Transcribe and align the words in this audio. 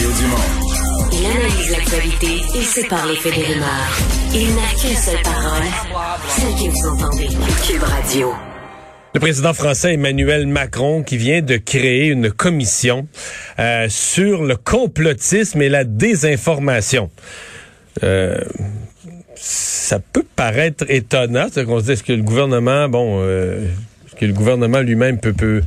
Mario 0.00 0.16
Dumont. 0.16 1.10
Il 1.12 1.26
analyse 1.26 1.70
l'actualité 1.72 2.58
et 2.58 2.62
sépare 2.62 3.06
les 3.06 3.16
faits 3.16 3.34
des 3.34 3.42
rumeurs. 3.42 3.98
Il 4.32 4.54
n'a 4.54 4.68
qu'une 4.80 4.96
seule 4.96 5.22
parole, 5.22 5.66
celle 6.28 6.54
que 6.54 6.70
vous 6.70 6.88
entendez. 6.88 7.28
Cube 7.66 7.82
Radio. 7.82 8.32
Le 9.14 9.20
président 9.20 9.52
français 9.52 9.94
Emmanuel 9.94 10.46
Macron 10.46 11.02
qui 11.02 11.18
vient 11.18 11.42
de 11.42 11.56
créer 11.58 12.06
une 12.06 12.30
commission 12.30 13.08
euh, 13.58 13.88
sur 13.90 14.44
le 14.44 14.56
complotisme 14.56 15.60
et 15.60 15.68
la 15.68 15.84
désinformation. 15.84 17.10
Euh, 18.02 18.38
ça 19.34 19.98
peut 19.98 20.24
paraître 20.34 20.84
étonnant, 20.88 21.48
c'est 21.52 21.66
qu'on 21.66 21.80
se 21.80 21.84
dit 21.84 21.92
est-ce 21.92 22.04
que 22.04 22.12
le 22.12 22.22
gouvernement, 22.22 22.88
bon, 22.88 23.18
euh, 23.20 23.66
est-ce 24.06 24.16
que 24.16 24.24
le 24.24 24.32
gouvernement 24.32 24.80
lui-même 24.80 25.18
peut, 25.18 25.34
peut 25.34 25.60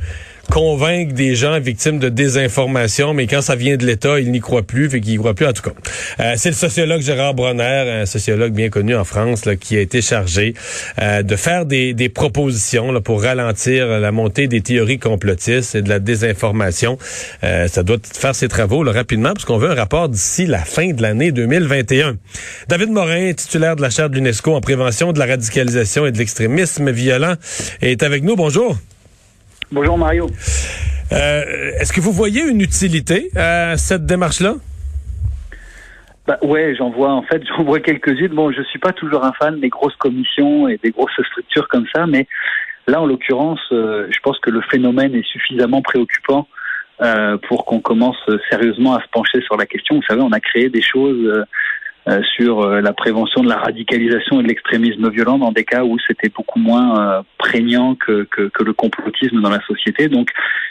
convaincre 0.50 1.14
des 1.14 1.34
gens 1.34 1.58
victimes 1.60 1.98
de 1.98 2.08
désinformation, 2.08 3.14
mais 3.14 3.26
quand 3.26 3.42
ça 3.42 3.56
vient 3.56 3.76
de 3.76 3.84
l'État, 3.84 4.20
ils 4.20 4.30
n'y 4.30 4.40
croient 4.40 4.62
plus, 4.62 4.90
fait 4.90 5.00
qu'ils 5.00 5.18
croient 5.18 5.34
plus 5.34 5.46
en 5.46 5.52
tout 5.52 5.62
cas. 5.62 5.72
Euh, 6.20 6.34
c'est 6.36 6.50
le 6.50 6.54
sociologue 6.54 7.00
Gérard 7.00 7.34
Bronner, 7.34 8.00
un 8.02 8.06
sociologue 8.06 8.52
bien 8.52 8.68
connu 8.68 8.94
en 8.94 9.04
France, 9.04 9.44
là, 9.44 9.56
qui 9.56 9.76
a 9.76 9.80
été 9.80 10.02
chargé 10.02 10.54
euh, 11.00 11.22
de 11.22 11.36
faire 11.36 11.66
des, 11.66 11.94
des 11.94 12.08
propositions 12.08 12.92
là, 12.92 13.00
pour 13.00 13.22
ralentir 13.22 13.86
la 13.86 14.12
montée 14.12 14.46
des 14.46 14.60
théories 14.60 14.98
complotistes 14.98 15.74
et 15.74 15.82
de 15.82 15.88
la 15.88 15.98
désinformation. 15.98 16.98
Euh, 17.42 17.68
ça 17.68 17.82
doit 17.82 17.98
faire 18.02 18.34
ses 18.34 18.48
travaux 18.48 18.82
là, 18.82 18.92
rapidement, 18.92 19.32
parce 19.32 19.44
qu'on 19.44 19.58
veut 19.58 19.70
un 19.70 19.74
rapport 19.74 20.08
d'ici 20.08 20.46
la 20.46 20.58
fin 20.58 20.92
de 20.92 21.02
l'année 21.02 21.32
2021. 21.32 22.16
David 22.68 22.90
Morin, 22.90 23.32
titulaire 23.32 23.76
de 23.76 23.82
la 23.82 23.90
chaire 23.90 24.10
de 24.10 24.14
l'UNESCO 24.14 24.54
en 24.54 24.60
prévention 24.60 25.12
de 25.12 25.18
la 25.18 25.26
radicalisation 25.26 26.06
et 26.06 26.12
de 26.12 26.18
l'extrémisme 26.18 26.90
violent, 26.90 27.34
est 27.82 28.02
avec 28.02 28.22
nous. 28.22 28.36
Bonjour. 28.36 28.78
Bonjour 29.72 29.98
Mario. 29.98 30.26
Euh, 31.12 31.72
Est-ce 31.80 31.92
que 31.92 32.00
vous 32.00 32.12
voyez 32.12 32.42
une 32.42 32.60
utilité 32.60 33.30
à 33.36 33.76
cette 33.76 34.06
démarche-là? 34.06 34.54
Bah 36.26 36.38
ouais, 36.42 36.74
j'en 36.76 36.90
vois 36.90 37.12
en 37.12 37.22
fait, 37.22 37.42
j'en 37.48 37.64
vois 37.64 37.80
quelques-unes. 37.80 38.34
Bon, 38.34 38.52
je 38.52 38.62
suis 38.62 38.78
pas 38.78 38.92
toujours 38.92 39.24
un 39.24 39.32
fan 39.32 39.60
des 39.60 39.68
grosses 39.68 39.96
commissions 39.96 40.68
et 40.68 40.78
des 40.82 40.90
grosses 40.90 41.20
structures 41.30 41.68
comme 41.68 41.86
ça, 41.94 42.06
mais 42.06 42.26
là, 42.86 43.00
en 43.00 43.06
l'occurrence, 43.06 43.60
euh, 43.72 44.06
je 44.10 44.18
pense 44.20 44.38
que 44.40 44.50
le 44.50 44.60
phénomène 44.62 45.14
est 45.14 45.26
suffisamment 45.26 45.82
préoccupant 45.82 46.46
euh, 47.02 47.36
pour 47.48 47.64
qu'on 47.64 47.80
commence 47.80 48.16
sérieusement 48.50 48.94
à 48.94 49.02
se 49.02 49.08
pencher 49.12 49.40
sur 49.42 49.56
la 49.56 49.66
question. 49.66 49.96
Vous 49.96 50.06
savez, 50.08 50.22
on 50.22 50.32
a 50.32 50.40
créé 50.40 50.68
des 50.68 50.82
choses 50.82 51.18
euh, 51.26 51.42
euh, 51.42 51.44
sur 52.36 52.60
euh, 52.60 52.80
la 52.80 52.92
prévention 52.92 53.42
de 53.42 53.48
la 53.48 53.56
radicalisation 53.56 54.40
et 54.40 54.42
de 54.42 54.48
l'extrémisme 54.48 55.08
violent 55.10 55.38
dans 55.38 55.52
des 55.52 55.64
cas 55.64 55.84
où 55.84 55.96
c'était 56.06 56.28
beaucoup 56.28 56.58
moins 56.58 57.00
euh, 57.00 57.22
prégnant 57.38 57.94
que, 57.94 58.24
que, 58.30 58.48
que, 58.48 58.62
le 58.62 58.74
complotisme 58.74 59.40
dans 59.40 59.48
la 59.48 59.60
société. 59.62 60.08
Donc 60.08 60.28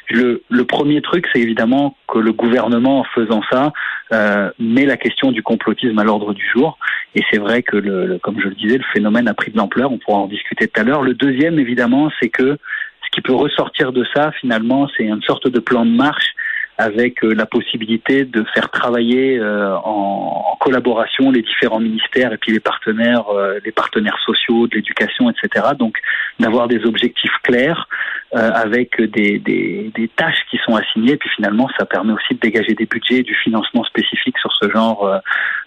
le, 0.09 0.43
le 0.49 0.65
premier 0.65 1.01
truc, 1.01 1.27
c'est 1.33 1.41
évidemment 1.41 1.97
que 2.07 2.19
le 2.19 2.33
gouvernement, 2.33 2.99
en 2.99 3.03
faisant 3.15 3.41
ça, 3.51 3.73
euh, 4.11 4.51
met 4.59 4.85
la 4.85 4.97
question 4.97 5.31
du 5.31 5.41
complotisme 5.41 5.97
à 5.97 6.03
l'ordre 6.03 6.33
du 6.33 6.45
jour. 6.53 6.77
Et 7.15 7.23
c'est 7.31 7.39
vrai 7.39 7.63
que, 7.63 7.77
le, 7.77 8.19
comme 8.19 8.39
je 8.39 8.49
le 8.49 8.55
disais, 8.55 8.77
le 8.77 8.85
phénomène 8.93 9.27
a 9.27 9.33
pris 9.33 9.51
de 9.51 9.57
l'ampleur. 9.57 9.91
On 9.91 9.97
pourra 9.97 10.19
en 10.19 10.27
discuter 10.27 10.67
tout 10.67 10.81
à 10.81 10.83
l'heure. 10.83 11.01
Le 11.01 11.15
deuxième, 11.15 11.57
évidemment, 11.57 12.11
c'est 12.19 12.29
que 12.29 12.57
ce 13.05 13.09
qui 13.11 13.21
peut 13.21 13.33
ressortir 13.33 13.91
de 13.91 14.05
ça, 14.13 14.31
finalement, 14.39 14.87
c'est 14.95 15.03
une 15.03 15.21
sorte 15.23 15.47
de 15.47 15.59
plan 15.59 15.85
de 15.85 15.91
marche 15.91 16.33
avec 16.77 17.23
euh, 17.23 17.33
la 17.33 17.45
possibilité 17.45 18.25
de 18.25 18.43
faire 18.53 18.69
travailler 18.71 19.37
euh, 19.37 19.75
en, 19.75 20.57
collaboration 20.59 21.29
les 21.29 21.41
différents 21.41 21.81
ministères 21.81 22.31
et 22.31 22.37
puis 22.37 22.53
les 22.53 22.61
partenaires, 22.61 23.27
euh, 23.29 23.59
les 23.65 23.73
partenaires 23.73 24.17
sociaux, 24.25 24.65
de 24.67 24.75
l'éducation, 24.75 25.29
etc. 25.29 25.67
Donc 25.77 25.97
d'avoir 26.39 26.69
des 26.69 26.85
objectifs 26.85 27.35
clairs 27.43 27.89
avec 28.31 28.99
des, 28.99 29.91
tâches 30.15 30.39
qui 30.49 30.57
sont 30.65 30.75
assignées. 30.75 31.11
Et 31.11 31.17
puis 31.17 31.29
finalement, 31.35 31.69
ça 31.77 31.85
permet 31.85 32.13
aussi 32.13 32.33
de 32.33 32.39
dégager 32.39 32.73
des 32.75 32.85
budgets 32.85 33.17
et 33.17 33.23
du 33.23 33.35
financement 33.35 33.83
spécifique 33.83 34.37
sur 34.39 34.51
ce 34.53 34.69
genre 34.69 35.21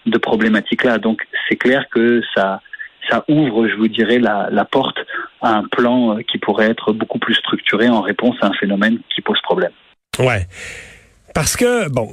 de 0.07 0.19
problématiques-là. 0.19 0.99
Donc 0.99 1.23
c'est 1.49 1.57
clair 1.57 1.85
que 1.91 2.23
ça 2.35 2.61
ça 3.09 3.25
ouvre, 3.29 3.69
je 3.69 3.77
vous 3.77 3.87
dirais, 3.87 4.19
la, 4.19 4.49
la 4.51 4.65
porte 4.65 4.99
à 5.43 5.55
un 5.55 5.65
plan 5.65 6.17
qui 6.27 6.39
pourrait 6.39 6.71
être 6.71 6.93
beaucoup 6.93 7.21
plus 7.21 7.35
structuré 7.35 7.89
en 7.89 8.01
réponse 8.01 8.35
à 8.41 8.47
un 8.47 8.53
phénomène 8.55 8.99
qui 9.15 9.21
pose 9.21 9.41
problème. 9.43 9.73
Ouais. 10.19 10.47
Parce 11.37 11.55
que, 11.55 11.91
bon, 11.91 12.09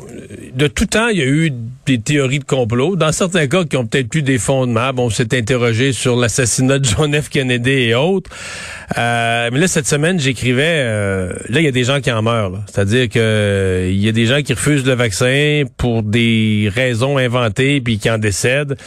de 0.54 0.68
tout 0.68 0.86
temps, 0.86 1.08
il 1.08 1.18
y 1.18 1.22
a 1.22 1.26
eu 1.26 1.50
des 1.86 2.00
théories 2.00 2.40
de 2.40 2.44
complot. 2.44 2.96
Dans 2.96 3.12
certains 3.12 3.48
cas 3.48 3.64
qui 3.66 3.76
ont 3.78 3.86
peut-être 3.86 4.14
eu 4.16 4.22
des 4.22 4.38
fondements. 4.38 4.94
Bon, 4.94 5.06
on 5.06 5.10
s'est 5.10 5.38
interrogé 5.38 5.94
sur 5.94 6.16
l'assassinat 6.16 6.80
de 6.80 6.86
John 6.86 7.14
F. 7.14 7.30
Kennedy 7.30 7.72
et 7.72 7.96
autres. 7.96 8.30
Euh, 8.98 9.50
mais 9.52 9.60
là, 9.60 9.68
cette 9.68 9.88
semaine, 9.88 10.20
j'écrivais, 10.20 10.82
euh, 10.84 11.34
là, 11.50 11.60
il 11.60 11.64
y 11.64 11.68
a 11.68 11.72
des 11.72 11.84
gens 11.84 12.00
qui 12.00 12.12
en 12.12 12.22
meurent. 12.22 12.64
C'est-à-dire 12.68 13.10
que 13.10 13.88
il 13.90 14.02
y 14.04 14.08
a 14.08 14.12
des 14.12 14.26
gens 14.26 14.42
qui 14.42 14.54
refusent 14.54 14.86
le 14.86 14.94
vaccin 14.94 15.64
pour 15.78 16.04
des 16.04 16.70
raisons 16.74 17.18
inventées 17.18 17.82
puis 17.82 18.00
qui 18.00 18.10
en 18.10 18.18
décèdent. 18.18 18.78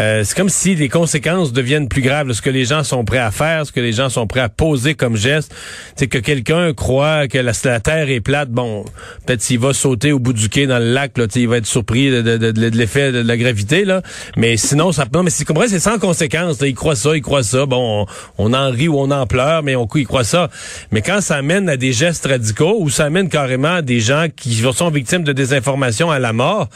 Euh, 0.00 0.22
c'est 0.24 0.36
comme 0.36 0.48
si 0.48 0.74
les 0.74 0.88
conséquences 0.88 1.52
deviennent 1.52 1.88
plus 1.88 2.02
graves. 2.02 2.32
ce 2.32 2.42
que 2.42 2.50
les 2.50 2.64
gens 2.64 2.82
sont 2.82 3.04
prêts 3.04 3.18
à 3.18 3.30
faire, 3.30 3.66
ce 3.66 3.72
que 3.72 3.80
les 3.80 3.92
gens 3.92 4.08
sont 4.08 4.26
prêts 4.26 4.40
à 4.40 4.48
poser 4.48 4.94
comme 4.94 5.16
geste, 5.16 5.54
c'est 5.96 6.06
que 6.06 6.18
quelqu'un 6.18 6.72
croit 6.72 7.28
que 7.28 7.38
la, 7.38 7.52
la 7.64 7.80
Terre 7.80 8.10
est 8.10 8.20
plate. 8.20 8.50
Bon, 8.50 8.84
peut-être 9.26 9.42
s'il 9.42 9.58
va 9.58 9.71
sauter 9.72 10.12
au 10.12 10.18
bout 10.18 10.32
du 10.32 10.48
quai 10.48 10.66
dans 10.66 10.78
le 10.78 10.92
lac, 10.92 11.12
il 11.36 11.48
va 11.48 11.58
être 11.58 11.66
surpris 11.66 12.10
de, 12.10 12.76
l'effet 12.76 13.12
de 13.12 13.20
la 13.20 13.36
gravité, 13.36 13.84
là. 13.84 14.02
Mais 14.36 14.56
sinon, 14.56 14.92
ça 14.92 15.04
non, 15.12 15.22
mais 15.22 15.30
c'est 15.30 15.44
c'est 15.68 15.80
sans 15.80 15.98
conséquence. 15.98 16.60
Là. 16.60 16.66
Il 16.66 16.74
croit 16.74 16.96
ça, 16.96 17.16
il 17.16 17.22
croit 17.22 17.42
ça. 17.42 17.66
Bon, 17.66 18.06
on, 18.38 18.54
en 18.54 18.70
rit 18.70 18.88
ou 18.88 18.98
on 18.98 19.10
en 19.10 19.26
pleure, 19.26 19.62
mais 19.62 19.76
on 19.76 19.86
il 19.94 20.06
croit 20.06 20.24
ça. 20.24 20.48
Mais 20.90 21.02
quand 21.02 21.20
ça 21.20 21.36
amène 21.36 21.68
à 21.68 21.76
des 21.76 21.92
gestes 21.92 22.26
radicaux 22.26 22.76
ou 22.78 22.88
ça 22.88 23.04
amène 23.04 23.28
carrément 23.28 23.74
à 23.74 23.82
des 23.82 24.00
gens 24.00 24.26
qui 24.34 24.54
sont 24.54 24.90
victimes 24.90 25.24
de 25.24 25.32
désinformation 25.32 26.10
à 26.10 26.18
la 26.18 26.32
mort, 26.32 26.68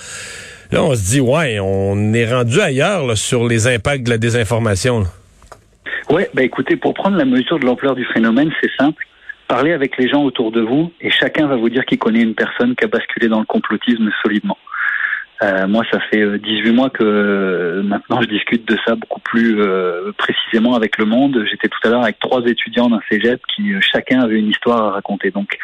là, 0.70 0.82
on 0.82 0.94
se 0.94 1.10
dit, 1.10 1.20
ouais, 1.20 1.58
on 1.60 2.12
est 2.12 2.30
rendu 2.30 2.60
ailleurs 2.60 3.16
sur 3.16 3.46
les 3.46 3.66
impacts 3.66 4.04
de 4.04 4.10
la 4.10 4.18
désinformation. 4.18 5.04
Ouais, 6.10 6.30
ben 6.34 6.44
écoutez, 6.44 6.76
pour 6.76 6.94
prendre 6.94 7.16
la 7.16 7.24
mesure 7.24 7.58
de 7.58 7.66
l'ampleur 7.66 7.94
du 7.94 8.04
phénomène, 8.14 8.50
c'est 8.60 8.70
simple. 8.78 9.04
Parlez 9.48 9.72
avec 9.72 9.96
les 9.96 10.08
gens 10.08 10.24
autour 10.24 10.50
de 10.50 10.60
vous 10.60 10.92
et 11.00 11.10
chacun 11.10 11.46
va 11.46 11.56
vous 11.56 11.68
dire 11.68 11.84
qu'il 11.84 11.98
connaît 11.98 12.22
une 12.22 12.34
personne 12.34 12.74
qui 12.74 12.84
a 12.84 12.88
basculé 12.88 13.28
dans 13.28 13.38
le 13.38 13.46
complotisme 13.46 14.10
solidement. 14.22 14.58
Euh, 15.42 15.66
moi, 15.66 15.84
ça 15.90 16.00
fait 16.00 16.38
18 16.38 16.72
mois 16.72 16.88
que 16.88 17.04
euh, 17.04 17.82
maintenant 17.82 18.22
je 18.22 18.26
discute 18.26 18.66
de 18.66 18.76
ça 18.86 18.94
beaucoup 18.94 19.20
plus 19.20 19.60
euh, 19.60 20.12
précisément 20.16 20.74
avec 20.74 20.96
le 20.96 21.04
monde. 21.04 21.44
J'étais 21.50 21.68
tout 21.68 21.78
à 21.84 21.90
l'heure 21.90 22.02
avec 22.02 22.18
trois 22.18 22.42
étudiants 22.46 22.88
d'un 22.88 23.00
cégep 23.10 23.40
qui 23.54 23.74
euh, 23.74 23.80
chacun 23.80 24.20
avait 24.20 24.38
une 24.38 24.48
histoire 24.48 24.82
à 24.82 24.90
raconter. 24.92 25.30
Donc, 25.30 25.58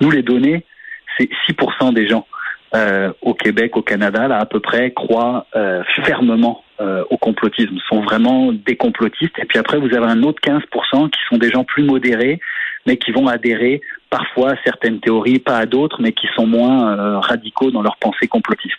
nous, 0.00 0.10
les 0.10 0.22
données, 0.22 0.64
c'est 1.18 1.28
6% 1.48 1.92
des 1.92 2.08
gens 2.08 2.26
euh, 2.74 3.12
au 3.20 3.34
Québec, 3.34 3.76
au 3.76 3.82
Canada, 3.82 4.28
là 4.28 4.38
à 4.38 4.46
peu 4.46 4.60
près, 4.60 4.92
croient 4.92 5.46
fermement 6.04 6.64
au 7.10 7.16
complotisme, 7.16 7.76
sont 7.88 8.02
vraiment 8.02 8.52
des 8.52 8.76
complotistes. 8.76 9.36
Et 9.38 9.44
puis 9.46 9.58
après, 9.58 9.78
vous 9.78 9.92
avez 9.94 10.06
un 10.06 10.22
autre 10.22 10.40
15% 10.40 11.10
qui 11.10 11.18
sont 11.28 11.36
des 11.36 11.50
gens 11.50 11.64
plus 11.64 11.82
modérés, 11.82 12.38
mais 12.88 12.96
qui 12.96 13.12
vont 13.12 13.28
adhérer 13.28 13.82
parfois 14.08 14.52
à 14.52 14.56
certaines 14.64 14.98
théories, 14.98 15.38
pas 15.38 15.58
à 15.58 15.66
d'autres, 15.66 16.00
mais 16.00 16.12
qui 16.12 16.26
sont 16.34 16.46
moins 16.46 16.98
euh, 16.98 17.18
radicaux 17.18 17.70
dans 17.70 17.82
leur 17.82 17.98
pensée 17.98 18.26
complotiste. 18.26 18.78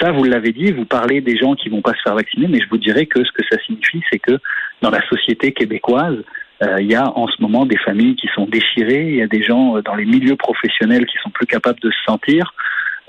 Ça, 0.00 0.10
vous 0.10 0.24
l'avez 0.24 0.52
dit, 0.52 0.72
vous 0.72 0.86
parlez 0.86 1.20
des 1.20 1.36
gens 1.36 1.54
qui 1.54 1.68
vont 1.68 1.82
pas 1.82 1.92
se 1.92 2.00
faire 2.02 2.14
vacciner, 2.14 2.48
mais 2.48 2.60
je 2.60 2.68
vous 2.70 2.78
dirais 2.78 3.04
que 3.04 3.22
ce 3.22 3.30
que 3.30 3.42
ça 3.50 3.58
signifie, 3.66 4.02
c'est 4.10 4.18
que 4.18 4.38
dans 4.80 4.88
la 4.90 5.06
société 5.06 5.52
québécoise, 5.52 6.16
euh, 6.62 6.76
il 6.80 6.90
y 6.90 6.94
a 6.94 7.06
en 7.14 7.26
ce 7.28 7.42
moment 7.42 7.66
des 7.66 7.76
familles 7.76 8.16
qui 8.16 8.28
sont 8.34 8.46
déchirées, 8.46 9.04
il 9.08 9.16
y 9.16 9.22
a 9.22 9.26
des 9.26 9.42
gens 9.42 9.76
euh, 9.76 9.82
dans 9.82 9.96
les 9.96 10.06
milieux 10.06 10.36
professionnels 10.36 11.04
qui 11.04 11.18
sont 11.22 11.30
plus 11.30 11.46
capables 11.46 11.80
de 11.80 11.90
se 11.90 12.02
sentir. 12.06 12.54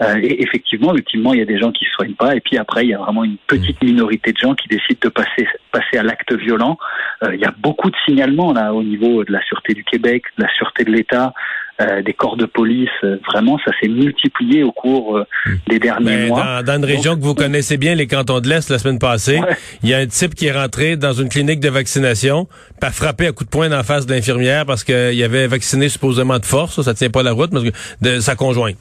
Euh, 0.02 0.16
et 0.22 0.42
effectivement, 0.42 0.96
ultimement, 0.96 1.34
il 1.34 1.40
y 1.40 1.42
a 1.42 1.46
des 1.46 1.60
gens 1.60 1.72
qui 1.72 1.84
ne 1.86 1.90
se 1.90 1.96
soignent 1.96 2.16
pas, 2.16 2.36
et 2.36 2.42
puis 2.42 2.58
après, 2.58 2.84
il 2.84 2.90
y 2.90 2.94
a 2.94 2.98
vraiment 2.98 3.24
une 3.24 3.38
petite 3.48 3.82
mmh. 3.84 3.88
minorité 3.88 4.32
de 4.32 4.38
gens 4.38 4.56
qui 4.56 4.68
décident 4.68 5.00
de 5.04 5.10
passer, 5.10 5.48
passer 5.72 5.98
à 5.98 6.04
l'acte 6.04 6.34
violent. 6.34 6.78
Euh, 7.24 7.36
il 7.36 7.40
y 7.40 7.46
a 7.46 7.54
beaucoup 7.60 7.90
de 7.90 7.96
signalements 8.06 8.54
là 8.54 8.74
au 8.74 8.84
niveau 8.84 9.24
de 9.24 9.32
la 9.32 9.44
sûreté 9.44 9.74
du 9.74 9.84
Québec, 9.84 10.24
de 10.38 10.44
la 10.44 10.54
sûreté 10.56 10.84
de 10.84 10.92
l'État, 10.92 11.34
euh, 11.82 12.02
des 12.02 12.14
corps 12.14 12.38
de 12.38 12.46
police. 12.46 12.90
Euh, 13.04 13.18
vraiment, 13.28 13.60
ça 13.66 13.72
s'est 13.80 13.88
multiplié 13.88 14.64
au 14.64 14.72
cours 14.72 15.18
euh, 15.18 15.26
mmh. 15.46 15.52
des 15.68 15.80
derniers 15.80 16.06
Mais 16.06 16.28
mois. 16.28 16.62
Dans, 16.62 16.66
dans 16.66 16.78
une 16.78 16.86
région 16.86 17.14
Donc, 17.14 17.22
que 17.22 17.26
vous 17.26 17.36
connaissez 17.36 17.78
bien, 17.78 17.96
les 17.96 18.08
cantons 18.08 18.40
de 18.40 18.48
l'Est, 18.50 18.70
la 18.70 18.80
semaine 18.80 19.00
passée, 19.00 19.40
ouais. 19.40 19.56
il 19.84 19.90
y 19.90 19.94
a 19.94 19.98
un 19.98 20.08
type 20.08 20.36
qui 20.36 20.48
est 20.48 20.52
rentré 20.52 20.98
dans 20.98 21.14
une 21.14 21.30
clinique 21.30 21.60
de 21.60 21.70
vaccination, 21.70 22.48
pas 22.80 22.92
frappé 22.92 23.28
à 23.28 23.32
coups 23.32 23.46
de 23.46 23.50
poing 23.50 23.70
dans 23.70 23.78
la 23.78 23.84
face 23.84 24.06
de 24.06 24.14
l'infirmière 24.14 24.66
parce 24.66 24.84
qu'il 24.84 25.24
avait 25.24 25.48
vacciné 25.48 25.90
supposément 25.90 26.38
de 26.40 26.46
force, 26.46 26.76
ça, 26.76 26.84
ça 26.84 26.94
tient 26.94 27.10
pas 27.10 27.24
la 27.24 27.32
route, 27.32 27.52
parce 27.52 27.64
que 27.64 27.72
de 28.02 28.20
sa 28.20 28.36
conjointe. 28.36 28.78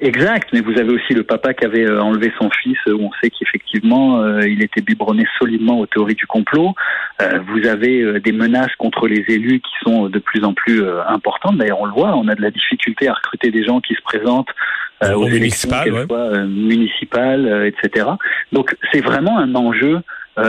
Exact, 0.00 0.50
mais 0.52 0.60
vous 0.60 0.78
avez 0.78 0.92
aussi 0.92 1.14
le 1.14 1.22
papa 1.22 1.54
qui 1.54 1.64
avait 1.64 1.86
euh, 1.86 2.02
enlevé 2.02 2.30
son 2.38 2.50
fils, 2.50 2.76
où 2.86 3.00
on 3.00 3.10
sait 3.22 3.30
qu'effectivement 3.30 4.20
euh, 4.20 4.46
il 4.46 4.62
était 4.62 4.82
biberonné 4.82 5.24
solidement 5.38 5.80
aux 5.80 5.86
théories 5.86 6.14
du 6.14 6.26
complot. 6.26 6.74
Euh, 7.22 7.38
vous 7.48 7.66
avez 7.66 8.02
euh, 8.02 8.20
des 8.20 8.32
menaces 8.32 8.74
contre 8.76 9.08
les 9.08 9.24
élus 9.28 9.60
qui 9.60 9.72
sont 9.82 10.10
de 10.10 10.18
plus 10.18 10.44
en 10.44 10.52
plus 10.52 10.82
euh, 10.82 11.00
importantes. 11.08 11.56
D'ailleurs, 11.56 11.80
on 11.80 11.86
le 11.86 11.92
voit, 11.92 12.14
on 12.14 12.28
a 12.28 12.34
de 12.34 12.42
la 12.42 12.50
difficulté 12.50 13.08
à 13.08 13.14
recruter 13.14 13.50
des 13.50 13.64
gens 13.64 13.80
qui 13.80 13.94
se 13.94 14.02
présentent 14.02 14.50
aux 15.02 15.28
élections, 15.28 15.70
qu'elles 15.82 15.92
ouais. 15.92 16.46
municipales, 16.46 17.66
etc. 17.66 18.06
Donc 18.52 18.74
c'est 18.92 19.02
vraiment 19.02 19.38
un 19.38 19.54
enjeu 19.54 20.00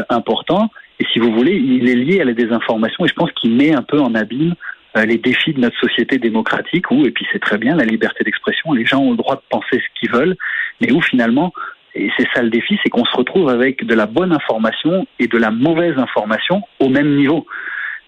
important. 0.10 0.72
Et 1.00 1.06
si 1.12 1.20
vous 1.20 1.32
voulez, 1.34 1.54
il 1.54 1.90
est 1.90 1.96
lié 1.96 2.22
à 2.22 2.26
la 2.26 2.34
désinformation 2.34 3.06
et 3.06 3.08
je 3.08 3.14
pense 3.14 3.32
qu'il 3.34 3.54
met 3.54 3.74
un 3.74 3.84
peu 3.84 4.00
en 4.00 4.16
abîme 4.16 4.52
euh, 4.52 4.77
les 5.06 5.18
défis 5.18 5.54
de 5.54 5.60
notre 5.60 5.78
société 5.80 6.18
démocratique 6.18 6.90
où, 6.92 7.06
et 7.06 7.12
puis 7.12 7.26
c'est 7.32 7.40
très 7.40 7.58
bien, 7.58 7.76
la 7.76 7.86
liberté 7.86 8.24
d'expression, 8.24 8.74
les 8.74 8.86
gens 8.86 9.00
ont 9.00 9.12
le 9.12 9.18
droit 9.18 9.36
de 9.36 9.42
penser 9.50 9.82
ce 9.82 10.00
qu'ils 10.00 10.12
veulent, 10.12 10.36
mais 10.82 10.92
où 10.92 11.02
finalement, 11.02 11.54
et 11.96 12.12
c'est 12.18 12.28
ça 12.34 12.44
le 12.44 12.50
défi, 12.50 12.80
c'est 12.84 12.90
qu'on 12.90 13.06
se 13.06 13.16
retrouve 13.16 13.50
avec 13.50 13.86
de 13.86 13.96
la 13.96 14.06
bonne 14.06 14.32
information 14.32 15.08
et 15.20 15.28
de 15.28 15.38
la 15.38 15.52
mauvaise 15.52 15.98
information 15.98 16.62
au 16.80 16.90
même 16.90 17.16
niveau. 17.16 17.46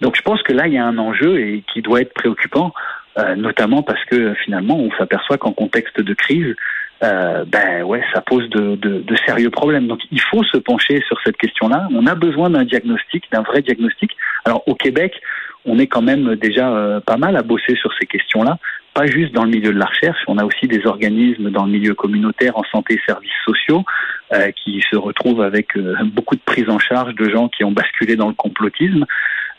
Donc 0.02 0.16
je 0.16 0.22
pense 0.22 0.42
que 0.44 0.54
là, 0.54 0.68
il 0.68 0.74
y 0.74 0.78
a 0.78 0.86
un 0.86 0.98
enjeu 0.98 1.40
et 1.40 1.64
qui 1.74 1.82
doit 1.82 2.02
être 2.02 2.14
préoccupant, 2.14 2.74
euh, 3.18 3.36
notamment 3.36 3.82
parce 3.82 4.04
que 4.06 4.34
finalement, 4.46 4.78
on 4.78 4.92
s'aperçoit 4.92 5.38
qu'en 5.38 5.52
contexte 5.52 6.00
de 6.00 6.14
crise, 6.14 6.56
euh, 7.02 7.46
ben 7.46 7.84
ouais, 7.84 8.04
ça 8.14 8.22
pose 8.22 8.50
de, 8.50 9.16
sérieux 9.26 9.50
problèmes. 9.50 9.88
Donc 9.88 10.00
il 10.12 10.22
faut 10.22 10.44
se 10.44 10.58
pencher 10.58 11.02
sur 11.08 11.18
cette 11.26 11.38
question-là. 11.38 11.88
On 11.94 12.06
a 12.08 12.16
besoin 12.16 12.50
d'un 12.50 12.64
diagnostic, 12.64 13.26
d'un 13.32 13.42
vrai 13.42 13.62
diagnostic. 13.62 14.12
Alors 14.46 14.64
au 14.68 14.76
Québec, 14.76 15.14
on 15.66 15.78
est 15.78 15.88
quand 15.88 16.02
même 16.02 16.36
déjà 16.36 16.70
euh, 16.70 17.00
pas 17.00 17.18
mal 17.18 17.36
à 17.36 17.42
bosser 17.42 17.76
sur 17.76 17.92
ces 18.00 18.06
questions-là, 18.06 18.58
pas 18.94 19.06
juste 19.06 19.34
dans 19.34 19.44
le 19.44 19.52
milieu 19.52 19.72
de 19.72 19.80
la 19.80 19.86
recherche. 19.86 20.20
On 20.28 20.38
a 20.38 20.46
aussi 20.46 20.68
des 20.68 20.86
organismes 20.86 21.52
dans 21.52 21.66
le 21.66 21.72
milieu 21.72 21.94
communautaire, 21.94 22.58
en 22.58 22.64
santé 22.72 22.96
et 22.96 23.02
services 23.06 23.32
sociaux, 23.46 23.84
euh, 24.34 24.52
qui 24.52 24.84
se 24.90 24.96
retrouvent 24.96 25.42
avec 25.42 25.76
euh, 25.76 25.96
beaucoup 26.06 26.36
de 26.36 26.42
prise 26.42 26.70
en 26.70 26.80
charge 26.80 27.16
de 27.16 27.30
gens 27.30 27.50
qui 27.50 27.64
ont 27.64 27.72
basculé 27.72 28.16
dans 28.16 28.28
le 28.28 28.34
complotisme. 28.34 29.06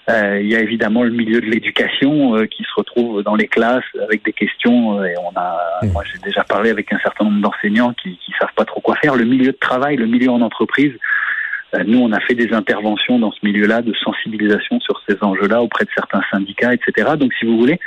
Euh, 0.08 0.40
il 0.40 0.48
y 0.48 0.56
a 0.56 0.60
évidemment 0.60 1.02
le 1.02 1.10
milieu 1.10 1.40
de 1.40 1.46
l'éducation 1.46 2.44
qui 2.46 2.64
se 2.64 2.74
retrouve 2.74 3.22
dans 3.22 3.36
les 3.36 3.46
classes 3.46 3.84
avec 4.02 4.24
des 4.24 4.32
questions. 4.32 5.04
Et 5.04 5.14
on 5.18 5.36
a, 5.36 5.58
mmh. 5.82 5.92
moi 5.92 6.02
j'ai 6.04 6.18
déjà 6.18 6.42
parlé 6.42 6.70
avec 6.70 6.92
un 6.92 6.98
certain 6.98 7.24
nombre 7.24 7.42
d'enseignants 7.42 7.92
qui, 7.94 8.18
qui 8.18 8.32
savent 8.40 8.54
pas 8.56 8.64
trop 8.64 8.80
quoi 8.80 8.96
faire. 8.96 9.14
Le 9.14 9.24
milieu 9.24 9.52
de 9.52 9.58
travail, 9.60 9.96
le 9.96 10.06
milieu 10.06 10.30
en 10.30 10.40
entreprise. 10.40 10.92
Nous, 11.86 12.00
on 12.00 12.12
a 12.12 12.20
fait 12.20 12.34
des 12.34 12.52
interventions 12.52 13.18
dans 13.18 13.32
ce 13.32 13.38
milieu-là 13.42 13.82
de 13.82 13.94
sensibilisation 13.94 14.80
sur 14.80 15.00
ces 15.08 15.16
enjeux-là 15.22 15.62
auprès 15.62 15.84
de 15.84 15.90
certains 15.94 16.22
syndicats, 16.30 16.74
etc. 16.74 17.12
Donc, 17.16 17.32
si 17.38 17.46
vous 17.46 17.58
voulez, 17.58 17.78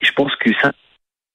je 0.00 0.10
pense 0.12 0.34
que 0.36 0.50
ça, 0.60 0.72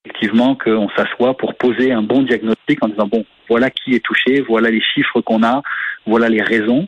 effectivement, 0.06 0.56
qu'on 0.56 0.90
s'assoit 0.90 1.38
pour 1.38 1.56
poser 1.56 1.92
un 1.92 2.02
bon 2.02 2.24
diagnostic 2.24 2.84
en 2.84 2.90
disant 2.90 3.08
bon, 3.08 3.26
voilà 3.50 3.70
qui 3.70 3.96
est 3.96 4.04
touché, 4.04 4.42
voilà 4.42 4.70
les 4.70 4.82
chiffres 4.82 5.22
qu'on 5.22 5.44
a, 5.44 5.62
voilà 6.06 6.30
les 6.30 6.42
raisons. 6.42 6.88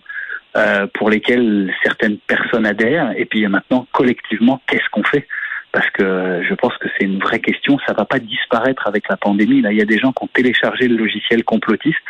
Euh, 0.57 0.87
pour 0.95 1.11
lesquels 1.11 1.71
certaines 1.83 2.17
personnes 2.17 2.65
adhèrent. 2.65 3.13
Et 3.15 3.25
puis 3.25 3.45
maintenant, 3.47 3.85
collectivement, 3.91 4.59
qu'est-ce 4.65 4.89
qu'on 4.91 5.03
fait? 5.03 5.27
Parce 5.71 5.87
que 5.91 6.41
je 6.43 6.53
pense 6.55 6.75
que 6.77 6.87
c'est 6.97 7.05
une 7.05 7.19
vraie 7.19 7.39
question. 7.39 7.77
Ça 7.85 7.93
va 7.93 8.03
pas 8.03 8.17
disparaître 8.17 8.87
avec 8.87 9.07
la 9.09 9.15
pandémie. 9.15 9.61
Là, 9.61 9.71
il 9.71 9.77
y 9.77 9.81
a 9.81 9.85
des 9.85 9.99
gens 9.99 10.11
qui 10.11 10.23
ont 10.23 10.29
téléchargé 10.33 10.87
le 10.87 10.97
logiciel 10.97 11.43
complotiste. 11.43 12.01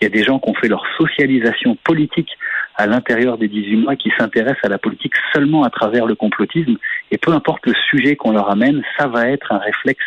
Il 0.00 0.04
y 0.04 0.06
a 0.06 0.10
des 0.10 0.22
gens 0.22 0.38
qui 0.38 0.48
ont 0.48 0.54
fait 0.54 0.68
leur 0.68 0.84
socialisation 0.96 1.76
politique 1.84 2.30
à 2.76 2.86
l'intérieur 2.86 3.36
des 3.36 3.48
18 3.48 3.76
mois 3.76 3.96
qui 3.96 4.10
s'intéressent 4.18 4.64
à 4.64 4.68
la 4.68 4.78
politique 4.78 5.12
seulement 5.34 5.64
à 5.64 5.70
travers 5.70 6.06
le 6.06 6.14
complotisme. 6.14 6.76
Et 7.10 7.18
peu 7.18 7.32
importe 7.32 7.66
le 7.66 7.74
sujet 7.90 8.16
qu'on 8.16 8.32
leur 8.32 8.50
amène, 8.50 8.82
ça 8.98 9.06
va 9.06 9.28
être 9.28 9.52
un 9.52 9.58
réflexe 9.58 10.04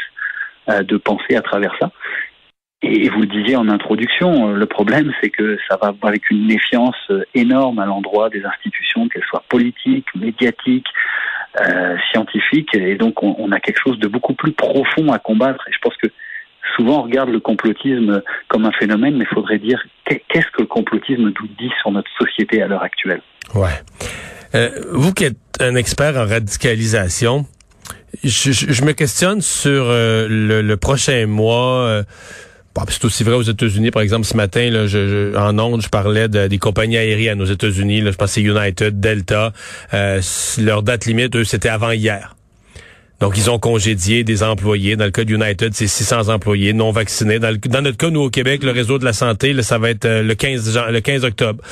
euh, 0.69 0.81
de 0.81 0.97
penser 0.97 1.35
à 1.35 1.41
travers 1.41 1.75
ça. 1.79 1.91
Et 2.81 3.09
vous 3.09 3.21
le 3.21 3.27
disiez 3.27 3.55
en 3.55 3.69
introduction, 3.69 4.49
euh, 4.49 4.55
le 4.55 4.65
problème, 4.65 5.13
c'est 5.21 5.29
que 5.29 5.57
ça 5.69 5.77
va 5.81 5.93
avec 6.01 6.31
une 6.31 6.47
méfiance 6.47 6.95
euh, 7.11 7.23
énorme 7.35 7.79
à 7.79 7.85
l'endroit 7.85 8.29
des 8.29 8.43
institutions, 8.43 9.07
qu'elles 9.07 9.25
soient 9.25 9.43
politiques, 9.49 10.07
médiatiques, 10.15 10.87
scientifiques. 12.11 12.73
Et 12.73 12.95
donc, 12.95 13.21
on, 13.21 13.51
a 13.51 13.59
quelque 13.59 13.79
chose 13.79 13.99
de 13.99 14.07
beaucoup 14.07 14.33
plus 14.33 14.53
profond 14.53 15.11
à 15.11 15.19
combattre. 15.19 15.63
Et 15.67 15.71
je 15.71 15.77
pense 15.83 15.95
que 15.97 16.07
souvent, 16.75 16.99
on 16.99 17.03
regarde 17.03 17.29
le 17.29 17.39
complotisme 17.39 18.21
comme 18.47 18.65
un 18.65 18.71
phénomène, 18.71 19.15
mais 19.17 19.25
il 19.29 19.33
faudrait 19.33 19.59
dire 19.59 19.81
qu'est-ce 20.05 20.47
que 20.53 20.61
le 20.61 20.65
complotisme 20.67 21.23
nous 21.23 21.47
dit 21.59 21.71
sur 21.81 21.91
notre 21.91 22.09
société 22.19 22.61
à 22.61 22.67
l'heure 22.67 22.83
actuelle? 22.83 23.21
Ouais. 23.55 23.81
Euh, 24.55 24.69
vous 24.91 25.13
qui 25.13 25.25
êtes 25.25 25.37
un 25.59 25.75
expert 25.75 26.15
en 26.15 26.25
radicalisation, 26.25 27.45
je, 28.23 28.51
je 28.51 28.83
me 28.83 28.91
questionne 28.93 29.41
sur 29.41 29.85
le, 29.85 30.61
le, 30.61 30.77
prochain 30.77 31.25
mois 31.25 32.03
c'est 32.89 33.05
aussi 33.05 33.23
vrai 33.23 33.35
aux 33.35 33.43
États-Unis, 33.43 33.91
par 33.91 34.01
exemple, 34.01 34.25
ce 34.25 34.35
matin, 34.35 34.69
là, 34.69 34.87
je, 34.87 35.35
en 35.37 35.57
ondes, 35.59 35.81
je 35.81 35.89
parlais 35.89 36.27
de, 36.27 36.47
des 36.47 36.57
compagnies 36.57 36.97
aériennes 36.97 37.41
aux 37.41 37.45
États-Unis. 37.45 38.01
je 38.01 38.25
c'est 38.25 38.41
United, 38.41 38.99
Delta. 38.99 39.53
Euh, 39.93 40.21
leur 40.59 40.83
date 40.83 41.05
limite, 41.05 41.35
eux, 41.35 41.43
c'était 41.43 41.69
avant 41.69 41.91
hier. 41.91 42.35
Donc, 43.23 43.37
ils 43.37 43.49
ont 43.49 43.57
congédié 43.57 44.25
des 44.25 44.43
employés. 44.43 44.97
Dans 44.97 45.05
le 45.05 45.11
cas 45.11 45.23
de 45.23 45.33
United, 45.33 45.73
c'est 45.73 45.87
600 45.87 46.27
employés 46.27 46.73
non 46.73 46.91
vaccinés. 46.91 47.39
Dans, 47.39 47.81
notre 47.81 47.95
cas, 47.95 48.09
nous, 48.09 48.19
au 48.19 48.29
Québec, 48.29 48.63
le 48.65 48.71
réseau 48.71 48.99
de 48.99 49.05
la 49.05 49.13
santé, 49.13 49.55
ça 49.61 49.77
va 49.77 49.91
être 49.91 50.03
euh, 50.03 50.23
le 50.23 50.35
15, 50.35 50.77
le 50.89 50.99
15 50.99 51.23
octobre. 51.23 51.63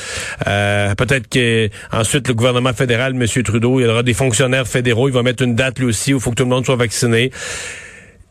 Euh, 0.48 0.96
peut-être 0.96 1.28
que 1.28 1.70
ensuite 1.92 2.30
le 2.30 2.36
gouvernement 2.36 2.72
fédéral, 2.72 3.22
M. 3.22 3.44
Trudeau, 3.44 3.82
il 3.82 3.84
y 3.84 3.86
aura 3.86 4.02
des 4.02 4.14
fonctionnaires 4.14 4.66
fédéraux. 4.66 5.10
Il 5.10 5.14
va 5.14 5.24
mettre 5.24 5.44
une 5.44 5.56
date, 5.56 5.80
lui 5.80 5.88
aussi, 5.88 6.14
où 6.14 6.20
il 6.20 6.22
faut 6.22 6.30
que 6.30 6.36
tout 6.36 6.44
le 6.44 6.50
monde 6.50 6.66
soit 6.66 6.78
vacciné. 6.78 7.32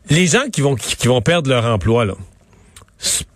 Les 0.09 0.25
gens 0.25 0.49
qui 0.51 0.61
vont, 0.61 0.73
qui 0.73 1.07
vont 1.07 1.21
perdre 1.21 1.47
leur 1.47 1.67
emploi, 1.67 2.05
là, 2.05 2.15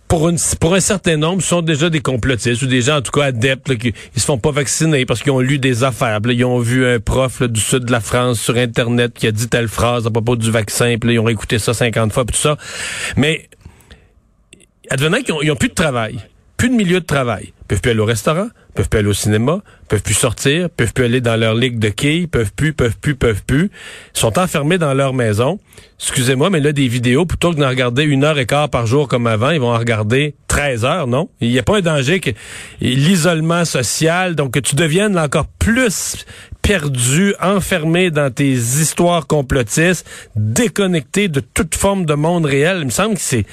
pour, 0.08 0.28
une, 0.28 0.38
pour 0.60 0.74
un 0.74 0.80
certain 0.80 1.16
nombre, 1.16 1.42
sont 1.42 1.62
déjà 1.62 1.90
des 1.90 2.00
complotistes 2.00 2.62
ou 2.62 2.66
des 2.66 2.82
gens, 2.82 2.98
en 2.98 3.02
tout 3.02 3.12
cas, 3.12 3.24
adeptes, 3.24 3.76
qui 3.76 3.92
ils 4.14 4.20
se 4.20 4.26
font 4.26 4.38
pas 4.38 4.50
vacciner 4.50 5.04
parce 5.04 5.22
qu'ils 5.22 5.32
ont 5.32 5.40
lu 5.40 5.58
des 5.58 5.84
affaires. 5.84 6.20
ils 6.24 6.44
ont 6.44 6.58
vu 6.58 6.86
un 6.86 7.00
prof 7.00 7.42
du 7.42 7.60
sud 7.60 7.84
de 7.84 7.92
la 7.92 8.00
France 8.00 8.40
sur 8.40 8.56
Internet 8.56 9.14
qui 9.14 9.26
a 9.26 9.32
dit 9.32 9.48
telle 9.48 9.68
phrase 9.68 10.06
à 10.06 10.10
propos 10.10 10.36
du 10.36 10.50
vaccin, 10.50 10.96
puis 11.00 11.14
ils 11.14 11.18
ont 11.18 11.28
écouté 11.28 11.58
ça 11.58 11.74
50 11.74 12.12
fois, 12.12 12.24
puis 12.24 12.36
tout 12.36 12.42
ça. 12.42 12.56
Mais, 13.16 13.48
advenant 14.90 15.18
qu'ils 15.18 15.34
ont, 15.34 15.52
ont 15.52 15.56
plus 15.56 15.68
de 15.68 15.74
travail, 15.74 16.18
plus 16.56 16.68
de 16.68 16.74
milieu 16.74 17.00
de 17.00 17.06
travail, 17.06 17.52
ils 17.55 17.55
peuvent 17.68 17.80
plus 17.80 17.90
aller 17.90 18.00
au 18.00 18.04
restaurant, 18.04 18.48
peuvent 18.74 18.88
plus 18.88 18.98
aller 18.98 19.08
au 19.08 19.14
cinéma, 19.14 19.60
peuvent 19.88 20.02
plus 20.02 20.14
sortir, 20.14 20.70
peuvent 20.70 20.92
plus 20.92 21.04
aller 21.04 21.20
dans 21.20 21.36
leur 21.36 21.54
ligue 21.54 21.78
de 21.78 21.88
quilles, 21.88 22.28
peuvent 22.28 22.52
plus, 22.52 22.72
peuvent 22.72 22.96
plus, 22.98 23.14
peuvent 23.14 23.42
plus. 23.44 23.70
Ils 24.14 24.18
sont 24.18 24.38
enfermés 24.38 24.78
dans 24.78 24.94
leur 24.94 25.14
maison. 25.14 25.58
Excusez-moi, 25.98 26.50
mais 26.50 26.60
là, 26.60 26.72
des 26.72 26.88
vidéos, 26.88 27.24
plutôt 27.26 27.52
que 27.52 27.58
d'en 27.58 27.68
regarder 27.68 28.02
une 28.02 28.24
heure 28.24 28.38
et 28.38 28.46
quart 28.46 28.68
par 28.68 28.86
jour 28.86 29.08
comme 29.08 29.26
avant, 29.26 29.50
ils 29.50 29.60
vont 29.60 29.72
en 29.72 29.78
regarder 29.78 30.34
13 30.48 30.84
heures, 30.84 31.06
non? 31.06 31.30
Il 31.40 31.50
n'y 31.50 31.58
a 31.58 31.62
pas 31.62 31.78
un 31.78 31.80
danger 31.80 32.20
que 32.20 32.30
l'isolement 32.80 33.64
social, 33.64 34.34
donc 34.34 34.52
que 34.52 34.60
tu 34.60 34.74
deviennes 34.74 35.18
encore 35.18 35.46
plus 35.58 36.26
perdu, 36.66 37.34
enfermé 37.40 38.10
dans 38.10 38.32
tes 38.32 38.52
histoires 38.52 39.26
complotistes, 39.26 40.04
déconnecté 40.34 41.28
de 41.28 41.40
toute 41.40 41.76
forme 41.76 42.06
de 42.06 42.14
monde 42.14 42.44
réel. 42.44 42.78
Il 42.80 42.86
me 42.86 42.90
semble 42.90 43.14
que 43.14 43.20
c'est... 43.20 43.44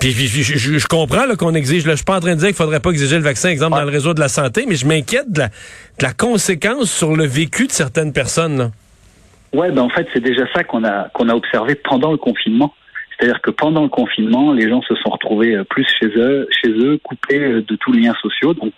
Puis, 0.00 0.12
je, 0.12 0.86
comprends 0.86 1.26
qu'on 1.38 1.54
exige... 1.54 1.84
Là, 1.84 1.92
je 1.92 1.96
suis 1.96 2.04
pas 2.04 2.16
en 2.16 2.20
train 2.20 2.34
de 2.34 2.40
dire 2.40 2.48
qu'il 2.48 2.56
faudrait 2.56 2.80
pas 2.80 2.90
exiger 2.90 3.16
le 3.16 3.22
vaccin, 3.22 3.50
exemple, 3.50 3.76
dans 3.76 3.84
le 3.84 3.90
réseau 3.90 4.14
de 4.14 4.20
la 4.20 4.28
santé, 4.28 4.64
mais 4.66 4.74
je 4.74 4.86
m'inquiète 4.86 5.30
de 5.30 5.42
la, 6.00 6.12
conséquence 6.12 6.90
sur 6.90 7.14
le 7.14 7.24
vécu 7.24 7.66
de 7.66 7.72
certaines 7.72 8.12
personnes. 8.12 8.56
Là. 8.56 8.70
Ouais, 9.52 9.70
ben 9.70 9.82
en 9.82 9.90
fait, 9.90 10.06
c'est 10.14 10.22
déjà 10.22 10.44
ça 10.54 10.64
qu'on 10.64 10.84
a 10.84 11.08
qu'on 11.10 11.28
a 11.28 11.34
observé 11.34 11.74
pendant 11.74 12.10
le 12.10 12.18
confinement. 12.18 12.74
C'est-à-dire 13.18 13.40
que 13.40 13.50
pendant 13.50 13.82
le 13.82 13.88
confinement, 13.88 14.52
les 14.52 14.68
gens 14.68 14.82
se 14.82 14.94
sont 14.96 15.10
retrouvés 15.10 15.54
euh, 15.54 15.64
plus 15.64 15.86
chez 15.98 16.08
eux, 16.16 16.46
chez 16.50 16.70
eux, 16.70 16.98
coupés 17.02 17.40
euh, 17.40 17.64
de 17.66 17.76
tous 17.76 17.92
liens 17.92 18.14
sociaux, 18.20 18.52
donc 18.52 18.72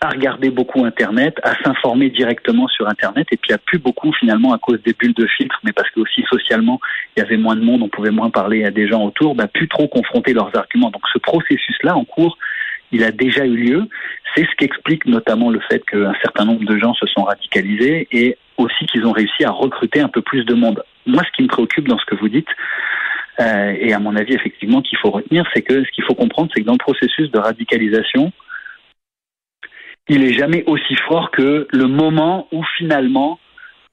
à 0.00 0.08
regarder 0.10 0.50
beaucoup 0.50 0.84
Internet, 0.84 1.38
à 1.42 1.54
s'informer 1.62 2.10
directement 2.10 2.68
sur 2.68 2.88
Internet, 2.88 3.26
et 3.32 3.36
puis 3.36 3.52
a 3.52 3.58
plus 3.58 3.78
beaucoup 3.78 4.12
finalement 4.12 4.52
à 4.52 4.58
cause 4.58 4.82
des 4.82 4.92
bulles 4.92 5.14
de 5.14 5.26
filtre, 5.26 5.58
mais 5.64 5.72
parce 5.72 5.90
que 5.90 6.00
aussi 6.00 6.22
socialement 6.28 6.78
il 7.16 7.20
y 7.20 7.22
avait 7.22 7.36
moins 7.36 7.56
de 7.56 7.62
monde, 7.62 7.82
on 7.82 7.88
pouvait 7.88 8.10
moins 8.10 8.30
parler 8.30 8.64
à 8.64 8.70
des 8.70 8.86
gens 8.86 9.02
autour, 9.02 9.34
bah, 9.34 9.46
plus 9.46 9.68
trop 9.68 9.88
confronter 9.88 10.34
leurs 10.34 10.54
arguments. 10.56 10.90
Donc 10.90 11.02
ce 11.12 11.18
processus-là 11.18 11.96
en 11.96 12.04
cours, 12.04 12.36
il 12.92 13.02
a 13.02 13.10
déjà 13.10 13.44
eu 13.46 13.56
lieu. 13.56 13.88
C'est 14.34 14.44
ce 14.44 14.54
qui 14.56 14.64
explique 14.64 15.06
notamment 15.06 15.50
le 15.50 15.60
fait 15.60 15.84
qu'un 15.84 16.14
certain 16.22 16.44
nombre 16.44 16.64
de 16.64 16.78
gens 16.78 16.94
se 16.94 17.06
sont 17.06 17.24
radicalisés 17.24 18.08
et 18.12 18.36
aussi 18.56 18.86
qu'ils 18.86 19.06
ont 19.06 19.12
réussi 19.12 19.44
à 19.44 19.50
recruter 19.50 20.00
un 20.00 20.08
peu 20.08 20.22
plus 20.22 20.44
de 20.44 20.54
monde. 20.54 20.82
Moi, 21.06 21.22
ce 21.24 21.30
qui 21.36 21.42
me 21.42 21.48
préoccupe 21.48 21.88
dans 21.88 21.98
ce 21.98 22.04
que 22.04 22.14
vous 22.14 22.28
dites, 22.28 22.48
euh, 23.40 23.74
et 23.78 23.92
à 23.92 23.98
mon 23.98 24.14
avis 24.14 24.34
effectivement 24.34 24.80
qu'il 24.80 24.96
faut 24.98 25.10
retenir, 25.10 25.44
c'est 25.52 25.62
que 25.62 25.84
ce 25.84 25.90
qu'il 25.90 26.04
faut 26.04 26.14
comprendre, 26.14 26.50
c'est 26.54 26.60
que 26.60 26.66
dans 26.66 26.72
le 26.72 26.78
processus 26.78 27.30
de 27.30 27.38
radicalisation, 27.38 28.32
il 30.08 30.22
est 30.24 30.34
jamais 30.34 30.64
aussi 30.66 30.94
fort 31.08 31.30
que 31.30 31.66
le 31.70 31.86
moment 31.86 32.46
où 32.52 32.62
finalement 32.76 33.38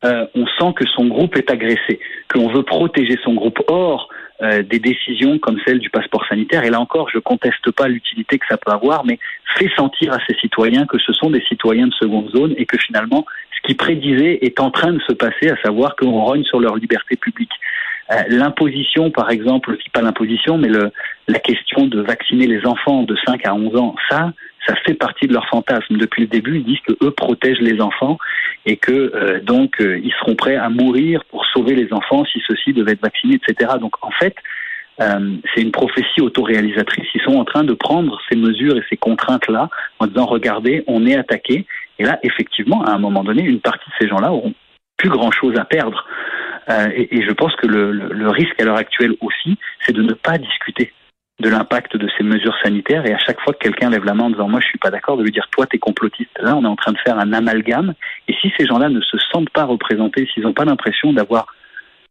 euh, 0.03 0.25
on 0.33 0.45
sent 0.47 0.73
que 0.75 0.85
son 0.87 1.05
groupe 1.05 1.37
est 1.37 1.51
agressé, 1.51 1.99
qu'on 2.33 2.49
veut 2.49 2.63
protéger 2.63 3.17
son 3.23 3.33
groupe. 3.35 3.59
Or, 3.67 4.09
euh, 4.41 4.63
des 4.63 4.79
décisions 4.79 5.37
comme 5.37 5.59
celle 5.65 5.77
du 5.77 5.91
passeport 5.91 6.25
sanitaire, 6.27 6.63
et 6.63 6.71
là 6.71 6.79
encore, 6.79 7.09
je 7.11 7.19
conteste 7.19 7.69
pas 7.71 7.87
l'utilité 7.87 8.39
que 8.39 8.47
ça 8.49 8.57
peut 8.57 8.71
avoir, 8.71 9.05
mais 9.05 9.19
fait 9.55 9.69
sentir 9.75 10.13
à 10.13 10.17
ces 10.27 10.33
citoyens 10.39 10.87
que 10.87 10.97
ce 10.97 11.13
sont 11.13 11.29
des 11.29 11.43
citoyens 11.43 11.85
de 11.85 11.93
seconde 11.93 12.31
zone 12.31 12.55
et 12.57 12.65
que 12.65 12.79
finalement, 12.79 13.25
ce 13.55 13.67
qui 13.67 13.75
prédisait 13.75 14.39
est 14.41 14.59
en 14.59 14.71
train 14.71 14.93
de 14.93 15.01
se 15.01 15.13
passer, 15.13 15.51
à 15.51 15.61
savoir 15.61 15.95
qu'on 15.95 16.19
rogne 16.23 16.43
sur 16.45 16.59
leur 16.59 16.75
liberté 16.75 17.15
publique. 17.15 17.51
Euh, 18.11 18.23
l'imposition, 18.27 19.11
par 19.11 19.29
exemple, 19.29 19.77
pas 19.93 20.01
l'imposition, 20.01 20.57
mais 20.57 20.67
le, 20.67 20.91
la 21.27 21.39
question 21.39 21.87
de 21.87 22.01
vacciner 22.01 22.47
les 22.47 22.65
enfants 22.65 23.03
de 23.03 23.15
5 23.25 23.45
à 23.45 23.53
11 23.53 23.77
ans, 23.77 23.95
ça, 24.09 24.33
ça 24.67 24.75
fait 24.85 24.93
partie 24.93 25.27
de 25.27 25.33
leur 25.33 25.47
fantasme. 25.47 25.97
Depuis 25.97 26.23
le 26.23 26.27
début, 26.27 26.57
ils 26.57 26.65
disent 26.65 26.81
que 26.85 26.93
eux 27.03 27.11
protègent 27.11 27.61
les 27.61 27.81
enfants 27.81 28.17
et 28.65 28.77
que 28.77 28.91
euh, 28.91 29.39
donc 29.41 29.81
euh, 29.81 29.99
ils 30.03 30.13
seront 30.19 30.35
prêts 30.35 30.55
à 30.55 30.69
mourir 30.69 31.23
pour 31.29 31.45
sauver 31.47 31.75
les 31.75 31.91
enfants 31.93 32.25
si 32.25 32.41
ceux-ci 32.47 32.73
devaient 32.73 32.93
être 32.93 33.01
vaccinés, 33.01 33.35
etc. 33.35 33.73
Donc 33.79 33.93
en 34.01 34.11
fait, 34.11 34.35
euh, 34.99 35.37
c'est 35.53 35.61
une 35.61 35.71
prophétie 35.71 36.21
autoréalisatrice. 36.21 37.07
Ils 37.15 37.21
sont 37.21 37.37
en 37.37 37.45
train 37.45 37.63
de 37.63 37.73
prendre 37.73 38.19
ces 38.29 38.37
mesures 38.37 38.77
et 38.77 38.83
ces 38.89 38.97
contraintes-là 38.97 39.69
en 39.99 40.07
disant 40.07 40.25
regardez, 40.25 40.83
on 40.87 41.05
est 41.05 41.15
attaqué. 41.15 41.65
Et 41.97 42.03
là, 42.03 42.19
effectivement, 42.23 42.83
à 42.83 42.91
un 42.91 42.99
moment 42.99 43.23
donné, 43.23 43.43
une 43.43 43.61
partie 43.61 43.89
de 43.89 43.95
ces 43.99 44.07
gens-là 44.07 44.31
auront 44.31 44.53
plus 44.97 45.09
grand-chose 45.09 45.57
à 45.57 45.65
perdre. 45.65 46.05
Et, 46.69 47.17
et, 47.17 47.23
je 47.23 47.31
pense 47.31 47.55
que 47.55 47.67
le, 47.67 48.29
risque 48.29 48.59
à 48.59 48.65
l'heure 48.65 48.77
actuelle 48.77 49.13
aussi, 49.21 49.57
c'est 49.85 49.93
de 49.93 50.01
ne 50.01 50.13
pas 50.13 50.37
discuter 50.37 50.93
de 51.39 51.49
l'impact 51.49 51.97
de 51.97 52.07
ces 52.17 52.23
mesures 52.23 52.55
sanitaires. 52.63 53.05
Et 53.05 53.13
à 53.13 53.17
chaque 53.17 53.41
fois 53.41 53.53
que 53.53 53.59
quelqu'un 53.59 53.89
lève 53.89 54.05
la 54.05 54.13
main 54.13 54.25
en 54.25 54.29
disant 54.29 54.47
moi 54.47 54.59
je 54.59 54.67
suis 54.67 54.77
pas 54.77 54.91
d'accord 54.91 55.17
de 55.17 55.23
lui 55.23 55.31
dire 55.31 55.47
toi 55.51 55.65
t'es 55.65 55.79
complotiste. 55.79 56.29
Là 56.39 56.55
on 56.55 56.63
est 56.63 56.67
en 56.67 56.75
train 56.75 56.91
de 56.91 56.99
faire 56.99 57.17
un 57.17 57.33
amalgame. 57.33 57.95
Et 58.27 58.33
si 58.41 58.53
ces 58.57 58.67
gens-là 58.67 58.89
ne 58.89 59.01
se 59.01 59.17
sentent 59.31 59.49
pas 59.49 59.63
représentés 59.63 60.27
s'ils 60.31 60.43
n'ont 60.43 60.53
pas 60.53 60.65
l'impression 60.65 61.13
d'avoir 61.13 61.47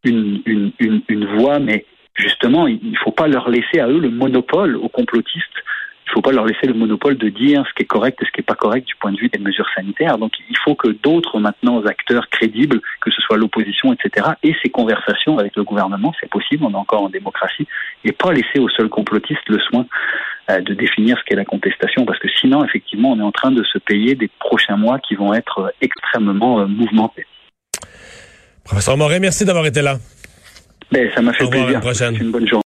une, 0.02 0.72
une 0.80 1.26
voix 1.36 1.60
mais 1.60 1.86
justement 2.14 2.66
il 2.66 2.90
ne 2.90 2.96
faut 2.96 3.12
pas 3.12 3.28
leur 3.28 3.48
laisser 3.48 3.78
à 3.78 3.86
eux 3.86 4.00
le 4.00 4.10
monopole 4.10 4.76
aux 4.76 4.88
complotistes 4.88 5.62
il 6.10 6.14
ne 6.14 6.14
faut 6.16 6.22
pas 6.22 6.32
leur 6.32 6.44
laisser 6.44 6.66
le 6.66 6.74
monopole 6.74 7.16
de 7.16 7.28
dire 7.28 7.64
ce 7.68 7.74
qui 7.74 7.84
est 7.84 7.86
correct 7.86 8.18
et 8.20 8.26
ce 8.26 8.32
qui 8.32 8.40
n'est 8.40 8.44
pas 8.44 8.56
correct 8.56 8.84
du 8.84 8.96
point 8.96 9.12
de 9.12 9.16
vue 9.16 9.28
des 9.28 9.38
mesures 9.38 9.68
sanitaires. 9.76 10.18
Donc 10.18 10.32
il 10.48 10.56
faut 10.64 10.74
que 10.74 10.88
d'autres 10.88 11.38
maintenant 11.38 11.80
acteurs 11.86 12.28
crédibles, 12.30 12.80
que 13.00 13.12
ce 13.12 13.22
soit 13.22 13.36
l'opposition, 13.36 13.92
etc., 13.92 14.26
et 14.42 14.56
ces 14.60 14.70
conversations 14.70 15.38
avec 15.38 15.54
le 15.54 15.62
gouvernement, 15.62 16.12
c'est 16.20 16.28
possible, 16.28 16.64
on 16.64 16.72
est 16.72 16.74
encore 16.74 17.04
en 17.04 17.10
démocratie, 17.10 17.68
et 18.04 18.10
pas 18.10 18.32
laisser 18.32 18.58
aux 18.58 18.68
seuls 18.70 18.88
complotistes 18.88 19.48
le 19.48 19.60
soin 19.60 19.86
euh, 20.50 20.60
de 20.60 20.74
définir 20.74 21.16
ce 21.16 21.22
qu'est 21.24 21.36
la 21.36 21.44
contestation, 21.44 22.04
parce 22.04 22.18
que 22.18 22.28
sinon, 22.40 22.64
effectivement, 22.64 23.12
on 23.12 23.20
est 23.20 23.22
en 23.22 23.32
train 23.32 23.52
de 23.52 23.62
se 23.62 23.78
payer 23.78 24.16
des 24.16 24.30
prochains 24.40 24.76
mois 24.76 24.98
qui 24.98 25.14
vont 25.14 25.32
être 25.32 25.72
extrêmement 25.80 26.60
euh, 26.60 26.66
mouvementés. 26.66 27.26
Professeur 28.64 28.96
Moret, 28.96 29.20
merci 29.20 29.44
d'avoir 29.44 29.66
été 29.66 29.80
là. 29.80 29.98
Ben, 30.92 31.08
ça 31.14 31.22
m'a 31.22 31.32
fait 31.32 31.48
plaisir. 31.48 31.70
Une, 31.70 31.80
prochaine. 31.80 32.16
une 32.16 32.32
bonne 32.32 32.48
journée. 32.48 32.58